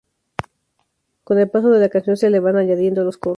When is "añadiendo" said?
2.57-3.03